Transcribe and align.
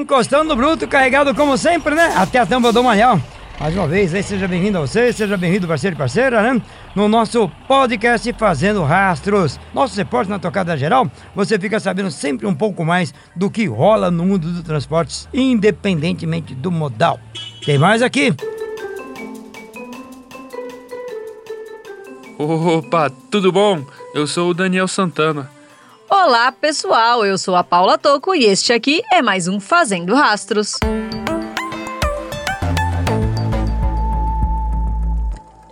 encostando 0.00 0.56
bruto, 0.56 0.88
carregado 0.88 1.34
como 1.34 1.56
sempre, 1.56 1.94
né? 1.94 2.12
Até 2.16 2.38
a 2.38 2.46
tampa 2.46 2.72
do 2.72 2.82
manhã. 2.82 3.20
Mais 3.60 3.76
uma 3.76 3.86
vez, 3.86 4.14
aí, 4.14 4.22
seja 4.22 4.48
bem-vindo 4.48 4.78
a 4.78 4.80
você, 4.80 5.12
seja 5.12 5.36
bem-vindo, 5.36 5.68
parceiro 5.68 5.94
e 5.94 5.98
parceira, 5.98 6.42
né? 6.42 6.62
No 6.94 7.08
nosso 7.08 7.46
podcast 7.68 8.32
Fazendo 8.32 8.82
Rastros. 8.82 9.60
Nosso 9.74 9.94
repórter 9.96 10.30
na 10.30 10.38
tocada 10.38 10.74
geral, 10.78 11.10
você 11.34 11.58
fica 11.58 11.78
sabendo 11.78 12.10
sempre 12.10 12.46
um 12.46 12.54
pouco 12.54 12.86
mais 12.86 13.12
do 13.36 13.50
que 13.50 13.66
rola 13.66 14.10
no 14.10 14.24
mundo 14.24 14.50
dos 14.50 14.62
transportes, 14.62 15.28
independentemente 15.34 16.54
do 16.54 16.70
modal. 16.70 17.20
Tem 17.62 17.76
mais 17.76 18.00
aqui? 18.00 18.34
Opa, 22.38 23.10
tudo 23.30 23.52
bom? 23.52 23.84
Eu 24.14 24.26
sou 24.26 24.48
o 24.48 24.54
Daniel 24.54 24.88
Santana. 24.88 25.59
Olá, 26.22 26.52
pessoal. 26.52 27.24
Eu 27.24 27.38
sou 27.38 27.56
a 27.56 27.64
Paula 27.64 27.96
Toco 27.96 28.34
e 28.34 28.44
este 28.44 28.74
aqui 28.74 29.00
é 29.10 29.22
mais 29.22 29.48
um 29.48 29.58
Fazendo 29.58 30.14
Rastros. 30.14 30.74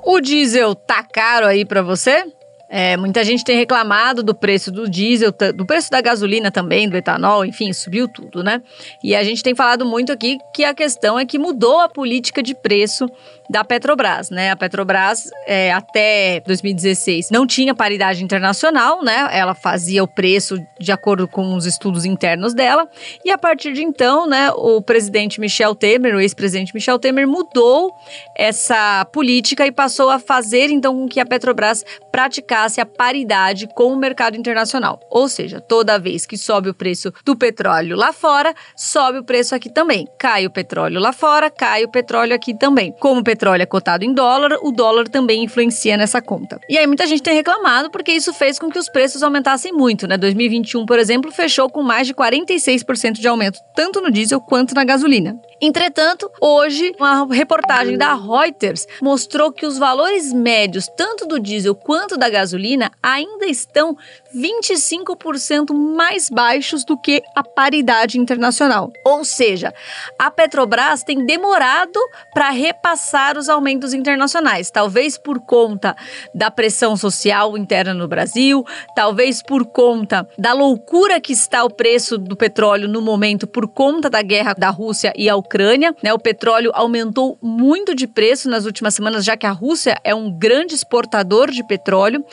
O 0.02 0.20
diesel 0.20 0.74
tá 0.74 1.02
caro 1.02 1.44
aí 1.44 1.66
para 1.66 1.82
você? 1.82 2.24
É, 2.70 2.96
muita 2.96 3.22
gente 3.24 3.44
tem 3.44 3.58
reclamado 3.58 4.22
do 4.22 4.34
preço 4.34 4.72
do 4.72 4.88
diesel, 4.88 5.32
do 5.54 5.66
preço 5.66 5.90
da 5.90 6.00
gasolina 6.00 6.50
também, 6.50 6.88
do 6.88 6.96
etanol, 6.96 7.44
enfim, 7.44 7.72
subiu 7.72 8.08
tudo, 8.08 8.42
né? 8.42 8.62
E 9.02 9.14
a 9.14 9.22
gente 9.22 9.42
tem 9.42 9.54
falado 9.54 9.84
muito 9.84 10.12
aqui 10.12 10.38
que 10.54 10.64
a 10.64 10.74
questão 10.74 11.18
é 11.18 11.26
que 11.26 11.38
mudou 11.38 11.80
a 11.80 11.88
política 11.88 12.42
de 12.42 12.54
preço 12.54 13.06
da 13.50 13.64
Petrobras, 13.64 14.30
né? 14.30 14.50
A 14.50 14.56
Petrobras 14.56 15.30
é, 15.46 15.72
até 15.72 16.40
2016 16.46 17.30
não 17.30 17.46
tinha 17.46 17.74
paridade 17.74 18.22
internacional, 18.22 19.02
né? 19.02 19.28
Ela 19.32 19.54
fazia 19.54 20.02
o 20.02 20.08
preço 20.08 20.56
de 20.78 20.92
acordo 20.92 21.26
com 21.26 21.54
os 21.54 21.64
estudos 21.64 22.04
internos 22.04 22.52
dela 22.54 22.88
e 23.24 23.30
a 23.30 23.38
partir 23.38 23.72
de 23.72 23.82
então, 23.82 24.26
né? 24.26 24.50
O 24.52 24.82
presidente 24.82 25.40
Michel 25.40 25.74
Temer, 25.74 26.14
o 26.14 26.20
ex-presidente 26.20 26.74
Michel 26.74 26.98
Temer 26.98 27.26
mudou 27.26 27.92
essa 28.36 29.04
política 29.06 29.66
e 29.66 29.72
passou 29.72 30.10
a 30.10 30.18
fazer 30.18 30.70
então 30.70 30.94
com 30.94 31.08
que 31.08 31.20
a 31.20 31.26
Petrobras 31.26 31.84
praticasse 32.12 32.80
a 32.80 32.86
paridade 32.86 33.68
com 33.74 33.92
o 33.92 33.96
mercado 33.96 34.36
internacional. 34.36 35.00
Ou 35.10 35.28
seja, 35.28 35.60
toda 35.60 35.98
vez 35.98 36.26
que 36.26 36.36
sobe 36.36 36.68
o 36.68 36.74
preço 36.74 37.12
do 37.24 37.36
petróleo 37.36 37.96
lá 37.96 38.12
fora, 38.12 38.54
sobe 38.76 39.18
o 39.18 39.24
preço 39.24 39.54
aqui 39.54 39.70
também. 39.70 40.06
Cai 40.18 40.46
o 40.46 40.50
petróleo 40.50 41.00
lá 41.00 41.12
fora, 41.12 41.50
cai 41.50 41.84
o 41.84 41.88
petróleo 41.88 42.34
aqui 42.34 42.56
também. 42.56 42.92
Como 43.00 43.20
o 43.20 43.24
petróleo 43.38 43.62
é 43.62 43.66
cotado 43.66 44.04
em 44.04 44.12
dólar, 44.12 44.58
o 44.62 44.72
dólar 44.72 45.08
também 45.08 45.44
influencia 45.44 45.96
nessa 45.96 46.20
conta. 46.20 46.60
E 46.68 46.76
aí 46.76 46.86
muita 46.88 47.06
gente 47.06 47.22
tem 47.22 47.34
reclamado 47.34 47.88
porque 47.88 48.10
isso 48.10 48.34
fez 48.34 48.58
com 48.58 48.68
que 48.68 48.78
os 48.78 48.88
preços 48.88 49.22
aumentassem 49.22 49.72
muito, 49.72 50.08
né? 50.08 50.18
2021, 50.18 50.84
por 50.84 50.98
exemplo, 50.98 51.30
fechou 51.30 51.70
com 51.70 51.80
mais 51.80 52.08
de 52.08 52.14
46% 52.14 53.12
de 53.12 53.28
aumento, 53.28 53.60
tanto 53.76 54.00
no 54.00 54.10
diesel 54.10 54.40
quanto 54.40 54.74
na 54.74 54.82
gasolina. 54.82 55.38
Entretanto, 55.60 56.30
hoje, 56.40 56.92
uma 56.98 57.26
reportagem 57.32 57.96
da 57.96 58.14
Reuters 58.14 58.86
mostrou 59.00 59.52
que 59.52 59.66
os 59.66 59.78
valores 59.78 60.32
médios, 60.32 60.88
tanto 60.96 61.26
do 61.26 61.38
diesel 61.38 61.74
quanto 61.74 62.16
da 62.16 62.28
gasolina, 62.28 62.90
ainda 63.02 63.46
estão 63.46 63.96
25% 64.34 65.72
mais 65.72 66.28
baixos 66.28 66.84
do 66.84 66.96
que 66.96 67.22
a 67.34 67.42
paridade 67.42 68.18
internacional. 68.18 68.92
Ou 69.04 69.24
seja, 69.24 69.72
a 70.18 70.30
Petrobras 70.30 71.02
tem 71.02 71.24
demorado 71.24 71.98
para 72.32 72.50
repassar 72.50 73.27
os 73.36 73.48
aumentos 73.48 73.92
internacionais, 73.92 74.70
talvez 74.70 75.18
por 75.18 75.40
conta 75.40 75.96
da 76.34 76.50
pressão 76.50 76.96
social 76.96 77.56
interna 77.58 77.92
no 77.92 78.08
Brasil, 78.08 78.64
talvez 78.94 79.42
por 79.42 79.66
conta 79.66 80.28
da 80.38 80.52
loucura 80.52 81.20
que 81.20 81.32
está 81.32 81.64
o 81.64 81.70
preço 81.70 82.16
do 82.16 82.36
petróleo 82.36 82.88
no 82.88 83.02
momento 83.02 83.46
por 83.46 83.68
conta 83.68 84.08
da 84.08 84.22
guerra 84.22 84.54
da 84.54 84.70
Rússia 84.70 85.12
e 85.16 85.28
a 85.28 85.36
Ucrânia. 85.36 85.94
Né? 86.02 86.12
O 86.12 86.18
petróleo 86.18 86.70
aumentou 86.74 87.38
muito 87.42 87.94
de 87.94 88.06
preço 88.06 88.48
nas 88.48 88.64
últimas 88.64 88.94
semanas, 88.94 89.24
já 89.24 89.36
que 89.36 89.46
a 89.46 89.50
Rússia 89.50 89.98
é 90.04 90.14
um 90.14 90.30
grande 90.30 90.74
exportador 90.74 91.50
de 91.50 91.66
petróleo. 91.66 92.24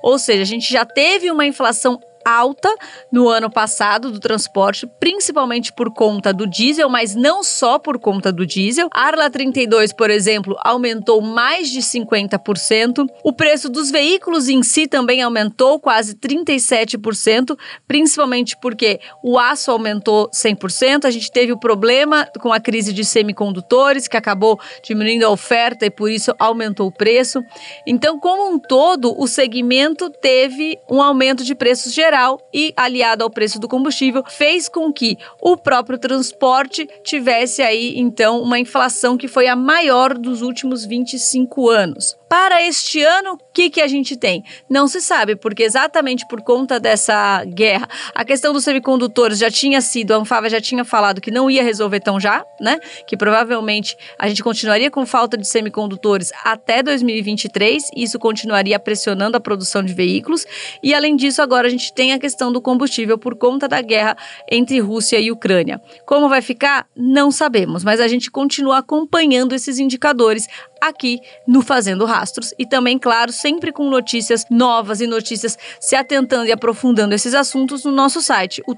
Ou 0.02 0.18
seja, 0.18 0.42
a 0.42 0.46
gente 0.46 0.72
já 0.72 0.84
teve 0.84 1.30
uma 1.30 1.44
inflação 1.44 2.00
alta 2.26 2.74
no 3.12 3.28
ano 3.28 3.48
passado 3.48 4.10
do 4.10 4.18
transporte, 4.18 4.84
principalmente 4.98 5.72
por 5.72 5.94
conta 5.94 6.32
do 6.32 6.44
diesel, 6.44 6.88
mas 6.88 7.14
não 7.14 7.44
só 7.44 7.78
por 7.78 8.00
conta 8.00 8.32
do 8.32 8.44
diesel. 8.44 8.88
Arla 8.92 9.30
32, 9.30 9.92
por 9.92 10.10
exemplo, 10.10 10.56
aumentou 10.58 11.22
mais 11.22 11.70
de 11.70 11.78
50%. 11.78 13.06
O 13.22 13.32
preço 13.32 13.68
dos 13.68 13.92
veículos 13.92 14.48
em 14.48 14.64
si 14.64 14.88
também 14.88 15.22
aumentou 15.22 15.78
quase 15.78 16.16
37%, 16.16 17.56
principalmente 17.86 18.56
porque 18.60 18.98
o 19.22 19.38
aço 19.38 19.70
aumentou 19.70 20.28
100%. 20.30 21.04
A 21.04 21.10
gente 21.10 21.30
teve 21.30 21.52
o 21.52 21.60
problema 21.60 22.26
com 22.40 22.52
a 22.52 22.58
crise 22.58 22.92
de 22.92 23.04
semicondutores, 23.04 24.08
que 24.08 24.16
acabou 24.16 24.58
diminuindo 24.82 25.24
a 25.24 25.30
oferta 25.30 25.86
e 25.86 25.90
por 25.90 26.10
isso 26.10 26.34
aumentou 26.40 26.88
o 26.88 26.92
preço. 26.92 27.40
Então, 27.86 28.18
como 28.18 28.52
um 28.52 28.58
todo, 28.58 29.14
o 29.16 29.28
segmento 29.28 30.10
teve 30.10 30.76
um 30.90 31.00
aumento 31.00 31.44
de 31.44 31.54
preços 31.54 31.92
gerais 31.92 32.15
e, 32.52 32.72
aliado 32.76 33.22
ao 33.22 33.30
preço 33.30 33.58
do 33.58 33.68
combustível, 33.68 34.24
fez 34.26 34.68
com 34.68 34.92
que 34.92 35.16
o 35.40 35.56
próprio 35.56 35.98
transporte 35.98 36.88
tivesse 37.04 37.62
aí, 37.62 37.98
então, 37.98 38.40
uma 38.40 38.58
inflação 38.58 39.16
que 39.16 39.28
foi 39.28 39.48
a 39.48 39.56
maior 39.56 40.16
dos 40.16 40.42
últimos 40.42 40.84
25 40.84 41.68
anos. 41.68 42.16
Para 42.28 42.60
este 42.60 43.02
ano, 43.02 43.34
o 43.34 43.38
que, 43.54 43.70
que 43.70 43.80
a 43.80 43.86
gente 43.86 44.16
tem? 44.16 44.42
Não 44.68 44.88
se 44.88 45.00
sabe, 45.00 45.36
porque 45.36 45.62
exatamente 45.62 46.26
por 46.26 46.42
conta 46.42 46.80
dessa 46.80 47.44
guerra, 47.44 47.88
a 48.12 48.24
questão 48.24 48.52
dos 48.52 48.64
semicondutores 48.64 49.38
já 49.38 49.48
tinha 49.48 49.80
sido, 49.80 50.12
a 50.12 50.16
Anfava 50.16 50.50
já 50.50 50.60
tinha 50.60 50.84
falado 50.84 51.20
que 51.20 51.30
não 51.30 51.48
ia 51.48 51.62
resolver 51.62 52.00
tão 52.00 52.18
já, 52.18 52.44
né? 52.60 52.80
Que 53.06 53.16
provavelmente 53.16 53.96
a 54.18 54.28
gente 54.28 54.42
continuaria 54.42 54.90
com 54.90 55.06
falta 55.06 55.36
de 55.36 55.46
semicondutores 55.46 56.32
até 56.44 56.82
2023, 56.82 57.90
e 57.94 58.02
isso 58.02 58.18
continuaria 58.18 58.78
pressionando 58.78 59.36
a 59.36 59.40
produção 59.40 59.82
de 59.84 59.94
veículos. 59.94 60.44
E 60.82 60.92
além 60.94 61.14
disso, 61.14 61.40
agora 61.40 61.68
a 61.68 61.70
gente 61.70 61.92
tem 61.96 62.12
a 62.12 62.18
questão 62.18 62.52
do 62.52 62.60
combustível 62.60 63.16
por 63.16 63.34
conta 63.34 63.66
da 63.66 63.80
guerra 63.80 64.16
entre 64.52 64.78
Rússia 64.78 65.18
e 65.18 65.32
Ucrânia. 65.32 65.80
Como 66.04 66.28
vai 66.28 66.42
ficar? 66.42 66.86
Não 66.94 67.30
sabemos, 67.32 67.82
mas 67.82 68.00
a 68.00 68.06
gente 68.06 68.30
continua 68.30 68.78
acompanhando 68.78 69.54
esses 69.54 69.78
indicadores 69.78 70.46
aqui 70.80 71.18
no 71.48 71.62
Fazendo 71.62 72.04
Rastros 72.04 72.52
e 72.58 72.66
também, 72.66 72.98
claro, 72.98 73.32
sempre 73.32 73.72
com 73.72 73.88
notícias 73.88 74.44
novas 74.50 75.00
e 75.00 75.06
notícias 75.06 75.58
se 75.80 75.96
atentando 75.96 76.46
e 76.46 76.52
aprofundando 76.52 77.14
esses 77.14 77.34
assuntos 77.34 77.82
no 77.82 77.90
nosso 77.90 78.20
site, 78.20 78.62
o 78.66 78.74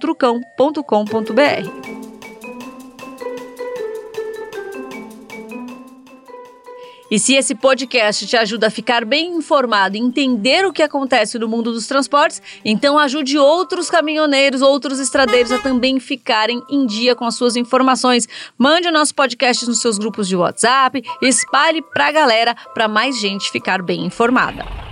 E 7.11 7.19
se 7.19 7.35
esse 7.35 7.55
podcast 7.55 8.27
te 8.27 8.37
ajuda 8.37 8.67
a 8.67 8.71
ficar 8.71 9.05
bem 9.05 9.37
informado 9.37 9.97
e 9.97 10.01
entender 10.01 10.67
o 10.67 10.73
que 10.73 10.83
acontece 10.83 11.39
no 11.39 11.49
mundo 11.49 11.73
dos 11.73 11.87
transportes, 11.87 12.43
então 12.65 12.99
ajude 12.99 13.39
outros 13.39 13.91
caminhoneiros, 13.91 14.61
outros 14.61 14.99
estradeiros 14.99 15.53
a 15.53 15.59
também 15.59 15.99
ficarem 15.99 16.63
em 16.69 16.87
dia 16.87 17.15
com 17.15 17.25
as 17.25 17.35
suas 17.35 17.57
informações. 17.57 18.29
Mande 18.59 18.89
o 18.89 18.93
nosso 18.93 19.15
podcast 19.15 19.67
nos 19.67 19.81
seus 19.81 19.99
grupos 19.99 20.29
de 20.29 20.37
WhatsApp, 20.37 21.03
espalhe 21.23 21.81
pra 21.83 22.13
galera 22.13 22.55
para 22.75 22.89
mais 22.89 23.19
gente 23.19 23.51
ficar 23.51 23.83
bem 23.83 24.05
informada. 24.05 24.88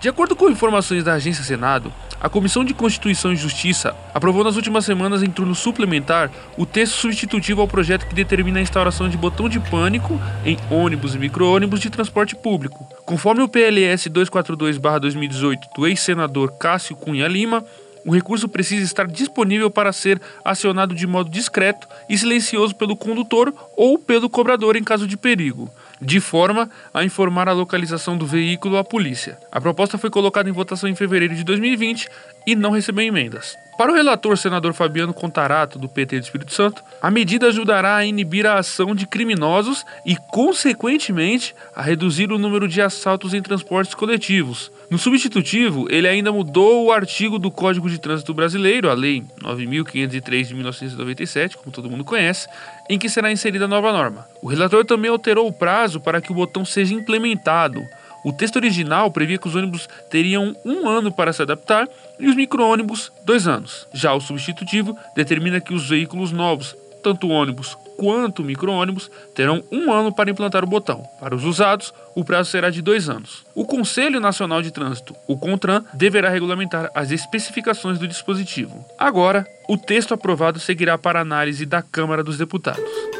De 0.00 0.08
acordo 0.08 0.34
com 0.34 0.48
informações 0.48 1.04
da 1.04 1.12
Agência 1.12 1.44
Senado, 1.44 1.92
a 2.18 2.26
Comissão 2.26 2.64
de 2.64 2.72
Constituição 2.72 3.34
e 3.34 3.36
Justiça 3.36 3.94
aprovou 4.14 4.42
nas 4.42 4.56
últimas 4.56 4.86
semanas, 4.86 5.22
em 5.22 5.28
turno 5.28 5.54
suplementar, 5.54 6.30
o 6.56 6.64
texto 6.64 6.94
substitutivo 6.94 7.60
ao 7.60 7.68
projeto 7.68 8.06
que 8.06 8.14
determina 8.14 8.60
a 8.60 8.62
instauração 8.62 9.10
de 9.10 9.18
botão 9.18 9.46
de 9.46 9.60
pânico 9.60 10.18
em 10.42 10.56
ônibus 10.70 11.14
e 11.14 11.18
micro-ônibus 11.18 11.80
de 11.80 11.90
transporte 11.90 12.34
público. 12.34 12.88
Conforme 13.04 13.42
o 13.42 13.48
PLS 13.48 14.08
242-2018 14.08 15.58
do 15.76 15.86
ex-senador 15.86 16.52
Cássio 16.52 16.96
Cunha 16.96 17.28
Lima, 17.28 17.62
o 18.02 18.14
recurso 18.14 18.48
precisa 18.48 18.82
estar 18.82 19.06
disponível 19.06 19.70
para 19.70 19.92
ser 19.92 20.18
acionado 20.42 20.94
de 20.94 21.06
modo 21.06 21.28
discreto 21.28 21.86
e 22.08 22.16
silencioso 22.16 22.74
pelo 22.74 22.96
condutor 22.96 23.52
ou 23.76 23.98
pelo 23.98 24.30
cobrador 24.30 24.76
em 24.76 24.82
caso 24.82 25.06
de 25.06 25.18
perigo 25.18 25.70
de 26.00 26.20
forma 26.20 26.70
a 26.94 27.04
informar 27.04 27.48
a 27.48 27.52
localização 27.52 28.16
do 28.16 28.26
veículo 28.26 28.76
à 28.76 28.84
polícia. 28.84 29.38
A 29.52 29.60
proposta 29.60 29.98
foi 29.98 30.10
colocada 30.10 30.48
em 30.48 30.52
votação 30.52 30.88
em 30.88 30.94
fevereiro 30.94 31.34
de 31.34 31.44
2020 31.44 32.08
e 32.46 32.54
não 32.54 32.70
recebeu 32.70 33.04
emendas. 33.04 33.56
Para 33.80 33.92
o 33.92 33.94
relator 33.94 34.36
senador 34.36 34.74
Fabiano 34.74 35.14
Contarato, 35.14 35.78
do 35.78 35.88
PT 35.88 36.20
do 36.20 36.24
Espírito 36.24 36.52
Santo, 36.52 36.84
a 37.00 37.10
medida 37.10 37.46
ajudará 37.46 37.96
a 37.96 38.04
inibir 38.04 38.44
a 38.44 38.58
ação 38.58 38.94
de 38.94 39.06
criminosos 39.06 39.86
e, 40.04 40.16
consequentemente, 40.16 41.54
a 41.74 41.80
reduzir 41.80 42.30
o 42.30 42.36
número 42.36 42.68
de 42.68 42.82
assaltos 42.82 43.32
em 43.32 43.40
transportes 43.40 43.94
coletivos. 43.94 44.70
No 44.90 44.98
substitutivo, 44.98 45.86
ele 45.88 46.06
ainda 46.06 46.30
mudou 46.30 46.84
o 46.84 46.92
artigo 46.92 47.38
do 47.38 47.50
Código 47.50 47.88
de 47.88 47.98
Trânsito 47.98 48.34
Brasileiro, 48.34 48.90
a 48.90 48.92
Lei 48.92 49.24
9.503 49.40 50.48
de 50.48 50.54
1997, 50.54 51.56
como 51.56 51.72
todo 51.72 51.88
mundo 51.88 52.04
conhece, 52.04 52.48
em 52.86 52.98
que 52.98 53.08
será 53.08 53.32
inserida 53.32 53.64
a 53.64 53.68
nova 53.68 53.92
norma. 53.92 54.26
O 54.42 54.46
relator 54.48 54.84
também 54.84 55.10
alterou 55.10 55.48
o 55.48 55.52
prazo 55.52 56.00
para 56.00 56.20
que 56.20 56.30
o 56.30 56.34
botão 56.34 56.66
seja 56.66 56.92
implementado. 56.92 57.82
O 58.24 58.32
texto 58.32 58.56
original 58.56 59.10
previa 59.10 59.38
que 59.38 59.48
os 59.48 59.54
ônibus 59.54 59.88
teriam 60.10 60.54
um 60.64 60.88
ano 60.88 61.10
para 61.10 61.32
se 61.32 61.42
adaptar 61.42 61.88
e 62.18 62.28
os 62.28 62.36
micro-ônibus 62.36 63.10
dois 63.24 63.46
anos. 63.46 63.86
Já 63.92 64.12
o 64.12 64.20
substitutivo 64.20 64.96
determina 65.14 65.60
que 65.60 65.72
os 65.72 65.88
veículos 65.88 66.32
novos, 66.32 66.76
tanto 67.02 67.28
ônibus 67.28 67.76
quanto 67.96 68.42
micro-ônibus, 68.42 69.10
terão 69.34 69.62
um 69.70 69.92
ano 69.92 70.10
para 70.12 70.30
implantar 70.30 70.64
o 70.64 70.66
botão. 70.66 71.02
Para 71.20 71.34
os 71.34 71.44
usados, 71.44 71.92
o 72.14 72.24
prazo 72.24 72.50
será 72.50 72.70
de 72.70 72.80
dois 72.80 73.10
anos. 73.10 73.44
O 73.54 73.66
Conselho 73.66 74.20
Nacional 74.20 74.62
de 74.62 74.70
Trânsito, 74.70 75.14
o 75.26 75.36
CONTRAN, 75.36 75.84
deverá 75.92 76.30
regulamentar 76.30 76.90
as 76.94 77.10
especificações 77.10 77.98
do 77.98 78.08
dispositivo. 78.08 78.84
Agora, 78.98 79.46
o 79.68 79.76
texto 79.76 80.14
aprovado 80.14 80.58
seguirá 80.58 80.96
para 80.96 81.20
análise 81.20 81.66
da 81.66 81.82
Câmara 81.82 82.24
dos 82.24 82.38
Deputados. 82.38 83.19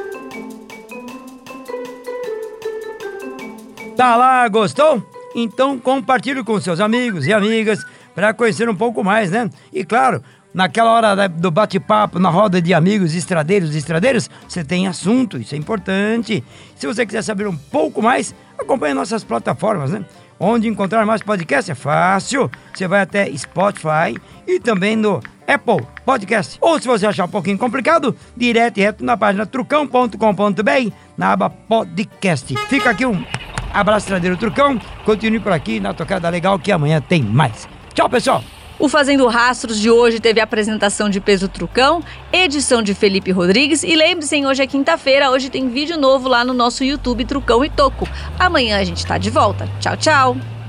Tá 4.01 4.17
lá, 4.17 4.49
gostou? 4.49 5.07
Então 5.35 5.79
compartilhe 5.79 6.43
com 6.43 6.59
seus 6.59 6.81
amigos 6.81 7.27
e 7.27 7.35
amigas 7.35 7.85
para 8.15 8.33
conhecer 8.33 8.67
um 8.67 8.75
pouco 8.75 9.05
mais, 9.05 9.31
né? 9.31 9.51
E 9.71 9.85
claro, 9.85 10.23
naquela 10.55 10.91
hora 10.91 11.29
do 11.29 11.51
bate-papo, 11.51 12.19
na 12.19 12.31
roda 12.31 12.63
de 12.63 12.73
amigos, 12.73 13.15
estradeiros 13.15 13.75
e 13.75 13.79
estradeiras, 13.79 14.31
você 14.49 14.65
tem 14.65 14.89
assunto, 14.89 15.37
isso 15.37 15.55
é 15.55 15.59
importante. 15.59 16.43
Se 16.77 16.87
você 16.87 17.05
quiser 17.05 17.21
saber 17.21 17.47
um 17.47 17.55
pouco 17.55 18.01
mais, 18.01 18.35
acompanhe 18.59 18.95
nossas 18.95 19.23
plataformas, 19.23 19.91
né? 19.91 20.03
Onde 20.39 20.67
encontrar 20.67 21.05
mais 21.05 21.21
podcast 21.21 21.71
é 21.71 21.75
fácil. 21.75 22.51
Você 22.73 22.89
vai 22.89 23.03
até 23.03 23.31
Spotify 23.37 24.19
e 24.47 24.59
também 24.59 24.97
no 24.97 25.21
Apple 25.47 25.87
Podcast. 26.07 26.57
Ou 26.63 26.81
se 26.81 26.89
você 26.89 27.05
achar 27.07 27.27
um 27.27 27.29
pouquinho 27.29 27.59
complicado, 27.59 28.17
direto 28.35 28.79
e 28.79 28.81
reto 28.81 29.05
na 29.05 29.19
página 29.19 29.45
trucão.com.br 29.45 30.91
na 31.19 31.33
aba 31.33 31.51
podcast. 31.51 32.57
Fica 32.71 32.89
aqui 32.89 33.05
um 33.05 33.23
Abraço, 33.73 34.07
Tradeiro 34.07 34.37
Trucão. 34.37 34.81
Continue 35.05 35.41
por 35.41 35.53
aqui 35.53 35.81
na 35.81 35.95
Tocada 35.95 36.29
Legal 36.29 36.59
que 36.59 36.73
amanhã 36.73 37.01
tem 37.01 37.23
mais. 37.23 37.69
Tchau, 37.95 38.09
pessoal! 38.09 38.43
O 38.79 38.89
Fazendo 38.89 39.27
Rastros 39.27 39.79
de 39.79 39.91
hoje 39.91 40.21
teve 40.21 40.41
apresentação 40.41 41.11
de 41.11 41.21
Peso 41.21 41.49
Trucão, 41.49 42.03
edição 42.33 42.83
de 42.83 42.95
Felipe 42.95 43.31
Rodrigues 43.31 43.83
e 43.83 43.95
lembre-se, 43.95 44.45
hoje 44.47 44.63
é 44.63 44.67
quinta-feira, 44.67 45.31
hoje 45.31 45.51
tem 45.51 45.69
vídeo 45.69 45.99
novo 45.99 46.29
lá 46.29 46.47
no 46.47 46.55
nosso 46.55 46.83
YouTube 46.83 47.27
Trucão 47.27 47.63
e 47.63 47.69
Toco. 47.69 48.09
Amanhã 48.39 48.79
a 48.79 48.85
gente 48.85 49.05
tá 49.05 49.19
de 49.19 49.29
volta. 49.29 49.69
Tchau, 49.81 49.97
tchau! 49.99 50.60